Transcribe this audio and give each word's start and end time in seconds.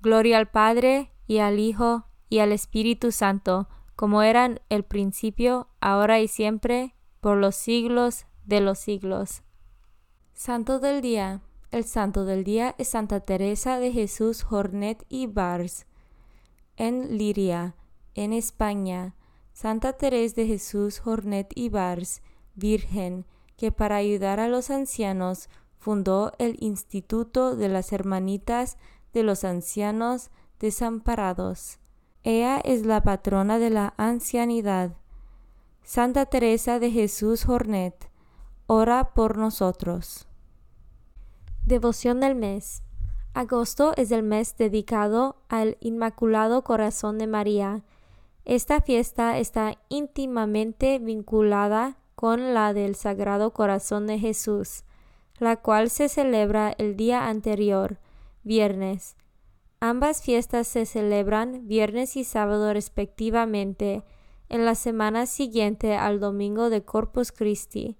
Gloria 0.00 0.38
al 0.38 0.48
Padre, 0.48 1.12
y 1.26 1.38
al 1.38 1.58
Hijo, 1.58 2.06
y 2.28 2.38
al 2.38 2.52
Espíritu 2.52 3.12
Santo, 3.12 3.68
como 3.96 4.22
eran 4.22 4.60
el 4.68 4.84
principio, 4.84 5.68
ahora 5.80 6.20
y 6.20 6.28
siempre, 6.28 6.94
por 7.20 7.36
los 7.36 7.56
siglos 7.56 8.26
de 8.44 8.60
los 8.60 8.78
siglos. 8.78 9.42
Santo 10.32 10.78
del 10.78 11.00
Día. 11.00 11.42
El 11.70 11.84
santo 11.84 12.24
del 12.24 12.44
día 12.44 12.74
es 12.78 12.88
Santa 12.88 13.20
Teresa 13.20 13.78
de 13.78 13.92
Jesús 13.92 14.42
Jornet 14.42 15.04
y 15.10 15.26
Bars. 15.26 15.86
En 16.76 17.18
Liria, 17.18 17.74
en 18.14 18.32
España, 18.32 19.14
Santa 19.52 19.92
Teresa 19.92 20.36
de 20.36 20.46
Jesús 20.46 20.98
Jornet 20.98 21.52
y 21.54 21.68
Bars, 21.68 22.22
virgen, 22.54 23.26
que 23.56 23.70
para 23.70 23.96
ayudar 23.96 24.40
a 24.40 24.48
los 24.48 24.70
ancianos 24.70 25.50
fundó 25.76 26.32
el 26.38 26.56
Instituto 26.60 27.54
de 27.54 27.68
las 27.68 27.92
Hermanitas 27.92 28.78
de 29.12 29.22
los 29.22 29.44
Ancianos 29.44 30.30
Desamparados. 30.58 31.78
Ella 32.24 32.58
es 32.58 32.84
la 32.84 33.02
patrona 33.02 33.58
de 33.58 33.70
la 33.70 33.94
ancianidad. 33.96 34.96
Santa 35.82 36.26
Teresa 36.26 36.78
de 36.78 36.90
Jesús 36.90 37.44
Jornet, 37.44 38.10
ora 38.66 39.14
por 39.14 39.38
nosotros. 39.38 40.26
Devoción 41.64 42.20
del 42.20 42.34
mes. 42.34 42.82
Agosto 43.34 43.92
es 43.96 44.10
el 44.10 44.22
mes 44.22 44.56
dedicado 44.56 45.36
al 45.48 45.76
Inmaculado 45.80 46.64
Corazón 46.64 47.18
de 47.18 47.26
María. 47.26 47.84
Esta 48.44 48.80
fiesta 48.80 49.38
está 49.38 49.78
íntimamente 49.88 50.98
vinculada 50.98 51.98
con 52.14 52.52
la 52.52 52.72
del 52.72 52.96
Sagrado 52.96 53.52
Corazón 53.52 54.06
de 54.06 54.18
Jesús, 54.18 54.82
la 55.38 55.56
cual 55.56 55.88
se 55.88 56.08
celebra 56.08 56.74
el 56.78 56.96
día 56.96 57.28
anterior, 57.28 57.98
viernes. 58.42 59.16
Ambas 59.80 60.22
fiestas 60.22 60.66
se 60.66 60.86
celebran 60.86 61.66
viernes 61.68 62.16
y 62.16 62.24
sábado 62.24 62.72
respectivamente, 62.72 64.04
en 64.48 64.64
la 64.64 64.74
semana 64.74 65.26
siguiente 65.26 65.96
al 65.96 66.20
domingo 66.20 66.70
de 66.70 66.84
Corpus 66.84 67.32
Christi. 67.32 67.96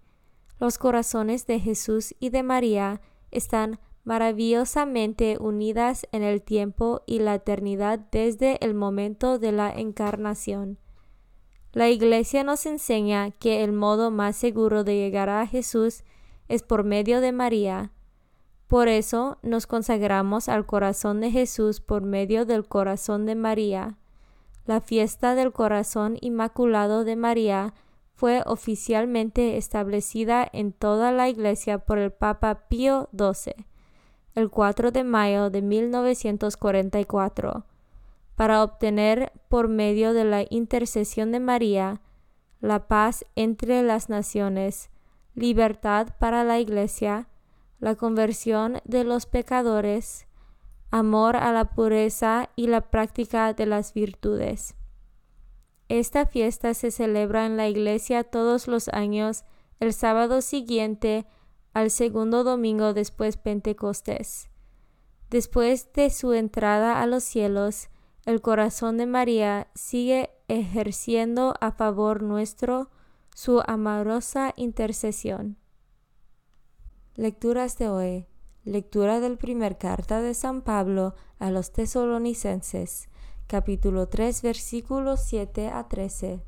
Los 0.59 0.79
corazones 0.79 1.47
de 1.47 1.61
Jesús 1.61 2.15
y 2.19 2.31
de 2.31 2.43
María 2.43 3.01
están 3.31 3.79
maravillosamente 4.05 5.37
unidas 5.39 6.09
en 6.13 6.23
el 6.23 6.43
tiempo 6.43 7.03
y 7.07 7.19
la 7.19 7.35
eternidad 7.35 7.99
desde 8.11 8.57
el 8.65 8.75
momento 8.75 9.39
de 9.39 9.53
la 9.53 9.71
encarnación. 9.71 10.79
La 11.73 11.91
Iglesia 11.91 12.43
nos 12.43 12.65
enseña 12.65 13.31
que 13.33 13.63
el 13.63 13.73
modo 13.73 14.11
más 14.11 14.37
seguro 14.37 14.83
de 14.83 14.97
llegar 14.97 15.29
a 15.29 15.47
Jesús 15.47 16.05
es 16.49 16.63
por 16.63 16.83
medio 16.83 17.21
de 17.21 17.33
María. 17.33 17.93
Por 18.69 18.89
eso 18.89 19.39
nos 19.43 19.67
consagramos 19.67 20.49
al 20.49 20.67
corazón 20.67 21.21
de 21.21 21.31
Jesús 21.31 21.81
por 21.81 22.03
medio 22.03 22.47
del 22.47 22.69
corazón 22.69 23.27
de 23.27 23.35
María. 23.35 23.97
La 24.67 24.81
fiesta 24.81 25.35
del 25.35 25.53
corazón 25.53 26.19
inmaculado 26.21 27.05
de 27.05 27.17
María 27.17 27.75
fue 28.15 28.43
oficialmente 28.47 29.57
establecida 29.57 30.49
en 30.53 30.73
toda 30.73 31.11
la 31.11 31.29
Iglesia 31.29 31.79
por 31.79 31.99
el 31.99 32.13
Papa 32.13 32.69
Pío 32.69 33.09
XII 33.17 33.67
el 34.39 34.51
4 34.51 34.93
de 34.93 35.03
mayo 35.03 35.51
de 35.51 35.63
1944 35.63 37.65
para 38.37 38.63
obtener 38.63 39.33
por 39.49 39.67
medio 39.67 40.13
de 40.13 40.25
la 40.25 40.45
intercesión 40.49 41.33
de 41.33 41.41
María 41.41 42.01
la 42.61 42.87
paz 42.87 43.25
entre 43.35 43.83
las 43.83 44.09
naciones, 44.09 44.91
libertad 45.35 46.11
para 46.21 46.45
la 46.45 46.61
Iglesia, 46.61 47.27
la 47.79 47.95
conversión 47.95 48.81
de 48.85 49.05
los 49.05 49.27
pecadores, 49.27 50.27
amor 50.91 51.37
a 51.37 51.53
la 51.53 51.67
pureza 51.67 52.51
y 52.57 52.67
la 52.67 52.91
práctica 52.91 53.53
de 53.53 53.67
las 53.67 53.95
virtudes. 53.95 54.75
Esta 55.89 56.27
fiesta 56.27 56.75
se 56.75 56.91
celebra 56.91 57.47
en 57.47 57.57
la 57.57 57.69
iglesia 57.69 58.25
todos 58.25 58.69
los 58.69 58.89
años 58.89 59.45
el 59.81 59.93
sábado 59.93 60.41
siguiente 60.43 61.27
al 61.73 61.91
segundo 61.91 62.45
domingo 62.45 62.93
después 62.93 63.37
Pentecostés. 63.37 64.51
Después 65.31 65.93
de 65.93 66.11
su 66.11 66.33
entrada 66.33 67.01
a 67.01 67.07
los 67.07 67.23
cielos, 67.23 67.89
el 68.25 68.41
corazón 68.41 68.97
de 68.99 69.07
María 69.07 69.69
sigue 69.75 70.31
ejerciendo 70.49 71.55
a 71.61 71.73
favor 71.73 72.23
nuestro 72.23 72.91
su 73.35 73.63
amorosa 73.67 74.53
intercesión. 74.57 75.57
Lecturas 77.19 77.77
de 77.79 77.89
hoy. 77.89 78.27
Lectura 78.65 79.19
del 79.19 79.39
primer 79.39 79.77
carta 79.77 80.21
de 80.21 80.35
San 80.35 80.63
Pablo 80.63 81.17
a 81.41 81.51
los 81.51 81.73
tesalonicenses 81.73 83.09
capítulo 83.49 84.07
3, 84.07 84.41
versículos 84.43 85.23
7 85.25 85.67
a 85.67 85.89
13. 85.89 86.45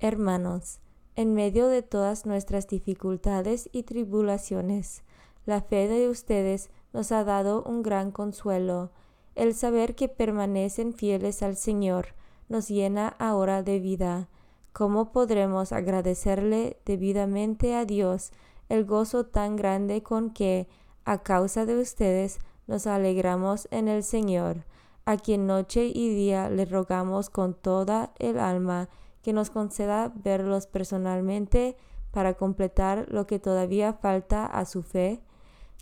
Hermanos, 0.00 0.80
En 1.14 1.32
medio 1.32 1.68
de 1.68 1.82
todas 1.82 2.26
nuestras 2.26 2.66
dificultades 2.66 3.70
y 3.70 3.84
tribulaciones, 3.84 5.04
la 5.46 5.62
fe 5.62 5.86
de 5.86 6.08
ustedes 6.08 6.70
nos 6.92 7.12
ha 7.12 7.22
dado 7.22 7.62
un 7.62 7.84
gran 7.84 8.10
consuelo. 8.10 8.90
El 9.36 9.54
saber 9.54 9.94
que 9.94 10.08
permanecen 10.08 10.92
fieles 10.92 11.40
al 11.44 11.54
Señor 11.54 12.16
nos 12.48 12.66
llena 12.66 13.14
ahora 13.20 13.62
de 13.62 13.78
vida. 13.78 14.28
¿Cómo 14.72 15.12
podremos 15.12 15.70
agradecerle 15.70 16.80
debidamente 16.84 17.76
a 17.76 17.84
Dios 17.84 18.32
el 18.68 18.84
gozo 18.84 19.24
tan 19.24 19.56
grande 19.56 20.02
con 20.02 20.30
que, 20.30 20.68
a 21.04 21.22
causa 21.22 21.66
de 21.66 21.78
ustedes, 21.78 22.38
nos 22.66 22.86
alegramos 22.86 23.66
en 23.70 23.88
el 23.88 24.02
Señor, 24.02 24.64
a 25.04 25.16
quien 25.16 25.46
noche 25.46 25.86
y 25.86 26.14
día 26.14 26.50
le 26.50 26.66
rogamos 26.66 27.30
con 27.30 27.54
toda 27.54 28.12
el 28.18 28.38
alma 28.38 28.88
que 29.22 29.32
nos 29.32 29.50
conceda 29.50 30.12
verlos 30.14 30.66
personalmente 30.66 31.76
para 32.10 32.34
completar 32.34 33.06
lo 33.10 33.26
que 33.26 33.38
todavía 33.38 33.92
falta 33.94 34.46
a 34.46 34.64
su 34.64 34.82
fe, 34.82 35.22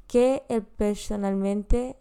que 0.06 0.44
el 0.48 0.62
personalmente 0.62 1.98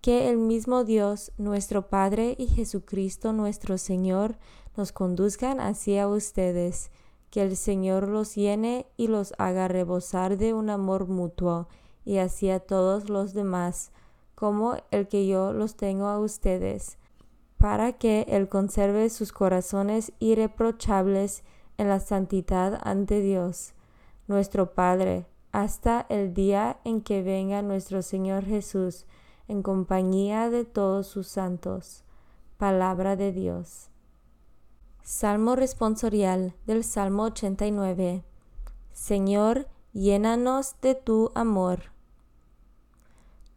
que 0.00 0.28
el 0.28 0.36
mismo 0.36 0.84
Dios, 0.84 1.32
nuestro 1.38 1.88
Padre 1.88 2.36
y 2.38 2.46
Jesucristo 2.46 3.32
nuestro 3.32 3.78
Señor 3.78 4.36
nos 4.76 4.92
conduzcan 4.92 5.60
hacia 5.60 6.06
ustedes, 6.08 6.90
que 7.34 7.42
el 7.42 7.56
Señor 7.56 8.06
los 8.06 8.36
llene 8.36 8.86
y 8.96 9.08
los 9.08 9.34
haga 9.38 9.66
rebosar 9.66 10.38
de 10.38 10.54
un 10.54 10.70
amor 10.70 11.08
mutuo 11.08 11.66
y 12.04 12.18
hacia 12.18 12.60
todos 12.60 13.08
los 13.08 13.34
demás, 13.34 13.90
como 14.36 14.76
el 14.92 15.08
que 15.08 15.26
yo 15.26 15.52
los 15.52 15.74
tengo 15.74 16.06
a 16.06 16.20
ustedes 16.20 16.96
para 17.64 17.94
que 17.94 18.26
Él 18.28 18.50
conserve 18.50 19.08
sus 19.08 19.32
corazones 19.32 20.12
irreprochables 20.18 21.44
en 21.78 21.88
la 21.88 21.98
santidad 21.98 22.78
ante 22.84 23.22
Dios, 23.22 23.72
nuestro 24.26 24.74
Padre, 24.74 25.24
hasta 25.50 26.04
el 26.10 26.34
día 26.34 26.76
en 26.84 27.00
que 27.00 27.22
venga 27.22 27.62
nuestro 27.62 28.02
Señor 28.02 28.44
Jesús, 28.44 29.06
en 29.48 29.62
compañía 29.62 30.50
de 30.50 30.66
todos 30.66 31.06
sus 31.06 31.26
santos. 31.26 32.04
Palabra 32.58 33.16
de 33.16 33.32
Dios. 33.32 33.93
Salmo 35.06 35.54
responsorial 35.54 36.54
del 36.66 36.82
Salmo 36.82 37.24
89. 37.24 38.24
Señor, 38.94 39.68
llénanos 39.92 40.76
de 40.80 40.94
tu 40.94 41.30
amor. 41.34 41.92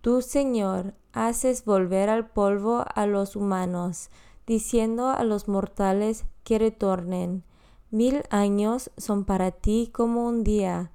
Tú, 0.02 0.22
Señor, 0.22 0.94
haces 1.14 1.64
volver 1.64 2.10
al 2.10 2.30
polvo 2.30 2.84
a 2.94 3.08
los 3.08 3.38
humanos, 3.38 4.10
diciendo 4.46 5.08
a 5.08 5.24
los 5.24 5.48
mortales 5.48 6.26
que 6.44 6.60
retornen. 6.60 7.46
Mil 7.92 8.24
años 8.30 8.92
son 8.98 9.24
para 9.24 9.52
ti 9.52 9.90
como 9.94 10.28
un 10.28 10.44
día 10.44 10.92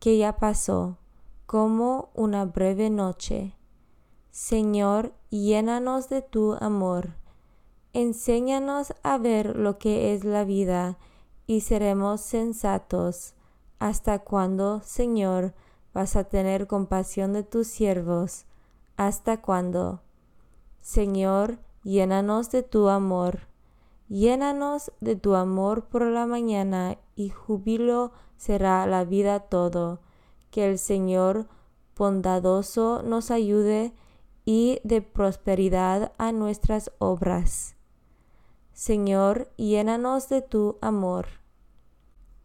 que 0.00 0.18
ya 0.18 0.36
pasó, 0.38 0.98
como 1.46 2.10
una 2.12 2.44
breve 2.44 2.90
noche. 2.90 3.54
Señor, 4.32 5.14
llénanos 5.30 6.08
de 6.08 6.22
tu 6.22 6.54
amor. 6.54 7.14
Enséñanos 7.98 8.92
a 9.02 9.16
ver 9.16 9.56
lo 9.56 9.78
que 9.78 10.12
es 10.12 10.22
la 10.22 10.44
vida 10.44 10.98
y 11.46 11.62
seremos 11.62 12.20
sensatos. 12.20 13.32
¿Hasta 13.78 14.18
cuándo, 14.18 14.82
Señor, 14.84 15.54
vas 15.94 16.14
a 16.14 16.24
tener 16.24 16.66
compasión 16.66 17.32
de 17.32 17.42
tus 17.42 17.68
siervos? 17.68 18.44
¿Hasta 18.98 19.40
cuándo? 19.40 20.02
Señor, 20.82 21.58
llénanos 21.84 22.50
de 22.50 22.62
tu 22.62 22.90
amor. 22.90 23.48
Llénanos 24.10 24.92
de 25.00 25.16
tu 25.16 25.34
amor 25.34 25.86
por 25.86 26.02
la 26.02 26.26
mañana 26.26 26.98
y 27.14 27.30
júbilo 27.30 28.12
será 28.36 28.86
la 28.86 29.04
vida 29.04 29.40
todo. 29.40 30.00
Que 30.50 30.68
el 30.68 30.78
Señor 30.78 31.46
bondadoso 31.96 33.00
nos 33.02 33.30
ayude 33.30 33.94
y 34.44 34.80
de 34.84 35.00
prosperidad 35.00 36.12
a 36.18 36.32
nuestras 36.32 36.92
obras. 36.98 37.75
Señor, 38.76 39.50
llénanos 39.56 40.28
de 40.28 40.42
tu 40.42 40.76
amor. 40.82 41.28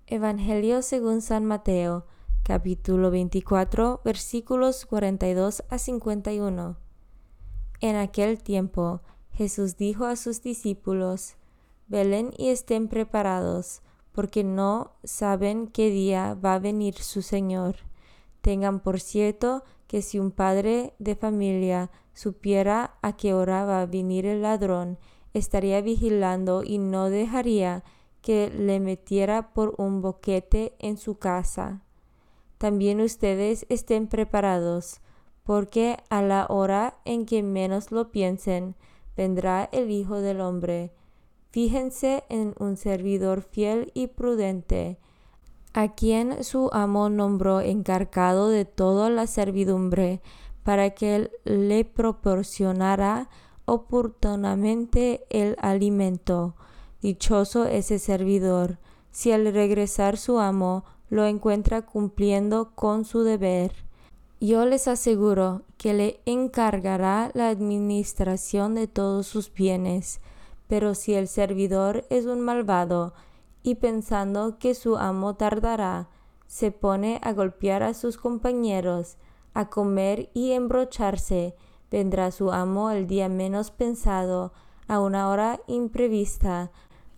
Evangelio 0.07 0.81
según 0.81 1.22
San 1.22 1.44
Mateo 1.44 2.06
capítulo 2.44 3.12
24, 3.12 4.00
versículos 4.06 4.86
42 4.86 5.66
a 5.68 5.78
51. 5.78 6.78
En 7.81 7.95
aquel 7.98 8.42
tiempo 8.42 9.01
Jesús 9.33 9.75
dijo 9.75 10.06
a 10.06 10.16
sus 10.16 10.42
discípulos, 10.42 11.36
Velen 11.89 12.31
y 12.38 12.48
estén 12.48 12.88
preparados, 12.88 13.81
porque 14.13 14.45
no 14.45 14.94
saben 15.04 15.68
qué 15.68 15.89
día 15.89 16.36
va 16.36 16.54
a 16.54 16.60
venir 16.60 16.95
su 16.95 17.24
Señor. 17.24 17.75
Tengan 18.39 18.80
por 18.80 19.01
cierto 19.01 19.66
que 19.86 20.01
si 20.01 20.18
un 20.18 20.31
padre 20.31 20.94
de 20.98 21.18
familia 21.18 21.92
supiera 22.13 22.98
a 23.01 23.18
qué 23.18 23.34
hora 23.34 23.66
va 23.66 23.81
a 23.81 23.86
venir 23.86 24.25
el 24.25 24.44
ladrón, 24.44 24.98
estaría 25.33 25.81
vigilando 25.81 26.63
y 26.63 26.78
no 26.78 27.10
dejaría 27.10 27.83
que 28.22 28.50
le 28.50 28.80
metiera 28.80 29.54
por 29.54 29.75
un 29.78 30.01
boquete 30.01 30.74
en 30.80 30.98
su 30.98 31.18
casa 31.18 31.81
también 32.62 33.01
ustedes 33.01 33.66
estén 33.69 34.06
preparados, 34.06 35.01
porque 35.42 35.98
a 36.12 36.22
la 36.22 36.45
hora 36.48 37.00
en 37.06 37.25
que 37.25 37.42
menos 37.42 37.92
lo 37.92 38.12
piensen, 38.12 38.75
vendrá 39.18 39.68
el 39.72 39.89
Hijo 39.89 40.22
del 40.22 40.42
Hombre. 40.42 40.94
Fíjense 41.50 42.24
en 42.30 42.54
un 42.60 42.77
servidor 42.77 43.42
fiel 43.42 43.89
y 43.95 44.06
prudente, 44.06 45.00
a 45.74 45.95
quien 45.95 46.44
su 46.44 46.69
amo 46.72 47.10
nombró 47.10 47.62
encargado 47.62 48.50
de 48.50 48.66
toda 48.66 49.10
la 49.10 49.25
servidumbre, 49.25 50.22
para 50.62 50.92
que 50.92 51.31
le 51.44 51.84
proporcionara 51.84 53.27
oportunamente 53.66 55.25
el 55.30 55.56
alimento. 55.60 56.56
Dichoso 57.02 57.66
ese 57.66 58.00
servidor, 58.00 58.78
si 59.12 59.31
al 59.31 59.52
regresar 59.54 60.18
su 60.18 60.40
amo 60.40 60.84
lo 61.10 61.25
encuentra 61.25 61.81
cumpliendo 61.86 62.72
con 62.75 63.06
su 63.06 63.24
deber. 63.24 63.74
Yo 64.40 64.66
les 64.66 64.88
aseguro 64.88 65.63
que 65.78 65.94
le 65.94 66.22
encargará 66.25 67.30
la 67.34 67.50
administración 67.50 68.74
de 68.75 68.88
todos 68.88 69.28
sus 69.28 69.54
bienes, 69.54 70.19
pero 70.68 70.96
si 70.96 71.13
el 71.13 71.28
servidor 71.28 72.06
es 72.10 72.25
un 72.25 72.42
malvado 72.42 73.13
y 73.62 73.75
pensando 73.75 74.58
que 74.58 74.74
su 74.74 74.98
amo 74.98 75.36
tardará, 75.36 76.10
se 76.48 76.72
pone 76.72 77.20
a 77.24 77.34
golpear 77.34 77.84
a 77.84 77.94
sus 77.94 78.18
compañeros, 78.18 79.18
a 79.53 79.70
comer 79.70 80.30
y 80.34 80.51
embrocharse, 80.51 81.56
vendrá 81.91 82.31
su 82.31 82.51
amo 82.51 82.89
el 82.89 83.05
día 83.05 83.29
menos 83.29 83.69
pensado, 83.69 84.53
a 84.88 85.00
una 85.00 85.29
hora 85.29 85.62
imprevista, 85.67 86.71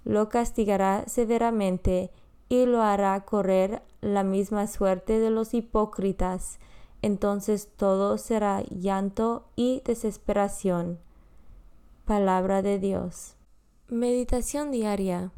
lo 0.03 0.30
castigará 0.30 1.06
severamente 1.08 2.12
y 2.50 2.65
lo 2.65 2.82
hará 2.82 3.24
correr 3.25 3.82
la 4.01 4.24
misma 4.24 4.68
suerte 4.68 5.20
de 5.20 5.30
los 5.30 5.53
hipócritas. 5.53 6.60
Entonces 7.01 7.70
todo 7.75 8.18
será 8.18 8.63
llanto 8.70 9.46
y 9.56 9.82
desesperación. 9.86 11.00
Palabra 12.06 12.62
de 12.62 12.80
Dios. 12.80 13.36
Meditación 13.88 14.72
diaria. 14.72 15.32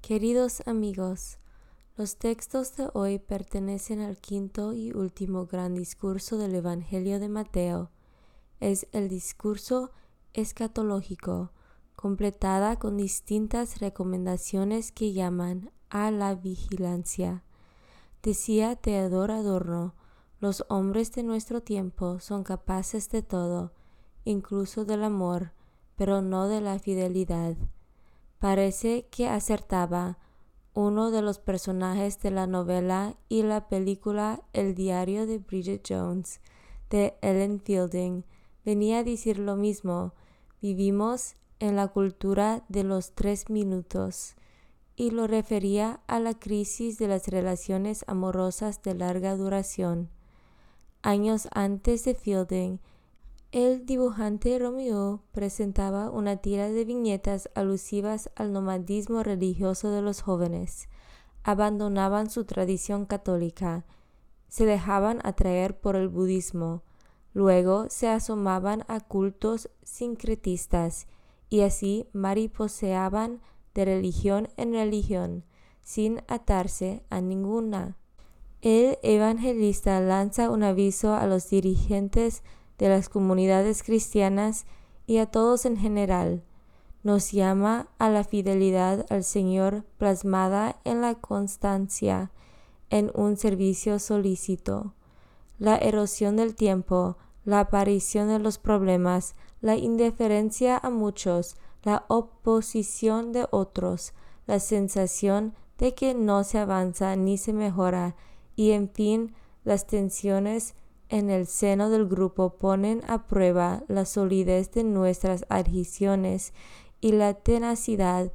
Queridos 0.00 0.62
amigos, 0.66 1.38
los 1.96 2.16
textos 2.16 2.76
de 2.76 2.88
hoy 2.94 3.18
pertenecen 3.18 4.00
al 4.00 4.16
quinto 4.16 4.72
y 4.72 4.92
último 4.92 5.46
gran 5.46 5.74
discurso 5.74 6.38
del 6.38 6.54
Evangelio 6.54 7.20
de 7.20 7.28
Mateo. 7.28 7.90
Es 8.60 8.86
el 8.92 9.08
discurso 9.08 9.90
escatológico, 10.34 11.50
completada 11.96 12.78
con 12.78 12.96
distintas 12.96 13.80
recomendaciones 13.80 14.92
que 14.92 15.12
llaman 15.12 15.70
a 15.88 16.10
la 16.10 16.34
vigilancia. 16.34 17.42
Decía 18.22 18.76
Teodoro 18.76 19.34
Adorno, 19.34 19.94
los 20.40 20.64
hombres 20.68 21.12
de 21.12 21.22
nuestro 21.22 21.62
tiempo 21.62 22.20
son 22.20 22.44
capaces 22.44 23.10
de 23.10 23.22
todo, 23.22 23.72
incluso 24.24 24.84
del 24.84 25.04
amor, 25.04 25.52
pero 25.96 26.22
no 26.22 26.48
de 26.48 26.60
la 26.60 26.78
fidelidad. 26.78 27.56
Parece 28.38 29.06
que 29.10 29.28
acertaba 29.28 30.18
uno 30.72 31.10
de 31.10 31.20
los 31.22 31.38
personajes 31.38 32.20
de 32.20 32.30
la 32.30 32.46
novela 32.46 33.16
y 33.28 33.42
la 33.42 33.68
película 33.68 34.42
El 34.52 34.74
diario 34.74 35.26
de 35.26 35.38
Bridget 35.38 35.86
Jones 35.86 36.40
de 36.88 37.18
Ellen 37.20 37.60
Fielding 37.60 38.24
venía 38.64 38.98
a 38.98 39.04
decir 39.04 39.38
lo 39.38 39.56
mismo. 39.56 40.14
Vivimos 40.60 41.36
en 41.58 41.76
la 41.76 41.88
cultura 41.88 42.64
de 42.68 42.84
los 42.84 43.12
tres 43.12 43.50
minutos 43.50 44.34
y 44.96 45.10
lo 45.10 45.26
refería 45.26 46.00
a 46.06 46.20
la 46.20 46.38
crisis 46.38 46.98
de 46.98 47.08
las 47.08 47.28
relaciones 47.28 48.04
amorosas 48.06 48.82
de 48.82 48.94
larga 48.94 49.36
duración. 49.36 50.10
Años 51.02 51.48
antes 51.52 52.04
de 52.04 52.14
Fielding, 52.14 52.80
el 53.52 53.84
dibujante 53.84 54.58
Romeo 54.58 55.24
presentaba 55.32 56.10
una 56.10 56.36
tira 56.36 56.68
de 56.68 56.84
viñetas 56.84 57.50
alusivas 57.54 58.30
al 58.36 58.52
nomadismo 58.52 59.22
religioso 59.22 59.90
de 59.90 60.02
los 60.02 60.20
jóvenes. 60.20 60.88
abandonaban 61.42 62.28
su 62.28 62.44
tradición 62.44 63.06
católica, 63.06 63.86
se 64.48 64.66
dejaban 64.66 65.20
atraer 65.24 65.80
por 65.80 65.96
el 65.96 66.08
budismo, 66.08 66.82
luego 67.32 67.88
se 67.88 68.08
asomaban 68.08 68.84
a 68.88 69.00
cultos 69.00 69.70
sincretistas 69.82 71.06
y 71.48 71.60
así 71.62 72.06
mariposeaban 72.12 73.40
de 73.74 73.84
religión 73.84 74.48
en 74.56 74.72
religión, 74.72 75.44
sin 75.82 76.22
atarse 76.28 77.04
a 77.10 77.20
ninguna. 77.20 77.96
El 78.62 78.98
evangelista 79.02 80.00
lanza 80.00 80.50
un 80.50 80.62
aviso 80.62 81.14
a 81.14 81.26
los 81.26 81.48
dirigentes 81.48 82.42
de 82.78 82.88
las 82.88 83.08
comunidades 83.08 83.82
cristianas 83.82 84.66
y 85.06 85.18
a 85.18 85.26
todos 85.26 85.64
en 85.64 85.76
general. 85.76 86.44
Nos 87.02 87.32
llama 87.32 87.88
a 87.98 88.10
la 88.10 88.24
fidelidad 88.24 89.06
al 89.08 89.24
Señor 89.24 89.84
plasmada 89.96 90.76
en 90.84 91.00
la 91.00 91.14
constancia 91.14 92.30
en 92.90 93.10
un 93.14 93.36
servicio 93.36 93.98
solícito. 93.98 94.94
La 95.60 95.76
erosión 95.76 96.36
del 96.36 96.54
tiempo, 96.54 97.18
la 97.44 97.60
aparición 97.60 98.28
de 98.28 98.38
los 98.38 98.56
problemas, 98.56 99.34
la 99.60 99.76
indiferencia 99.76 100.78
a 100.78 100.88
muchos, 100.88 101.58
la 101.82 102.06
oposición 102.08 103.32
de 103.32 103.46
otros, 103.50 104.14
la 104.46 104.58
sensación 104.58 105.54
de 105.76 105.94
que 105.94 106.14
no 106.14 106.44
se 106.44 106.56
avanza 106.56 107.14
ni 107.14 107.36
se 107.36 107.52
mejora, 107.52 108.16
y 108.56 108.70
en 108.70 108.88
fin 108.88 109.34
las 109.62 109.86
tensiones 109.86 110.74
en 111.10 111.28
el 111.28 111.46
seno 111.46 111.90
del 111.90 112.08
grupo 112.08 112.56
ponen 112.56 113.02
a 113.06 113.26
prueba 113.26 113.82
la 113.86 114.06
solidez 114.06 114.70
de 114.72 114.82
nuestras 114.82 115.44
adhesiones 115.50 116.54
y 117.02 117.12
la 117.12 117.34
tenacidad 117.34 118.32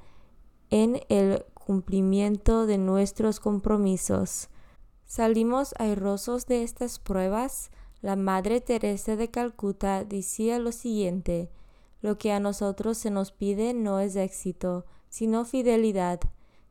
en 0.69 1.01
el 1.09 1.43
cumplimiento 1.55 2.67
de 2.67 2.77
nuestros 2.77 3.39
compromisos. 3.39 4.49
Salimos 5.05 5.73
airosos 5.77 6.47
de 6.47 6.63
estas 6.63 6.99
pruebas. 6.99 7.71
La 8.01 8.15
Madre 8.15 8.61
Teresa 8.61 9.15
de 9.15 9.29
Calcuta 9.29 10.03
decía 10.03 10.59
lo 10.59 10.71
siguiente, 10.71 11.49
lo 12.01 12.17
que 12.17 12.31
a 12.31 12.39
nosotros 12.39 12.97
se 12.97 13.09
nos 13.09 13.31
pide 13.31 13.73
no 13.73 13.99
es 13.99 14.15
éxito, 14.15 14.85
sino 15.09 15.45
fidelidad. 15.45 16.19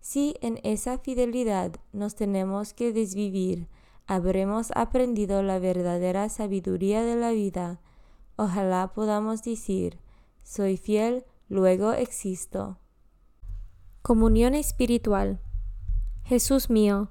Si 0.01 0.37
en 0.43 0.61
esa 0.65 0.99
fidelidad 0.99 1.73
nos 1.93 2.15
tenemos 2.15 2.75
que 2.75 2.93
desvivir, 2.93 3.69
habremos 4.07 4.71
aprendido 4.75 5.43
la 5.43 5.59
verdadera 5.59 6.29
sabiduría 6.29 7.03
de 7.03 7.17
la 7.17 7.31
vida. 7.31 7.81
Ojalá 8.37 8.93
podamos 8.95 9.43
decir, 9.43 9.99
soy 10.43 10.77
fiel, 10.77 11.25
luego 11.49 11.93
existo. 11.93 12.79
Comunión 14.03 14.55
espiritual. 14.55 15.41
Jesús 16.25 16.69
mío, 16.69 17.11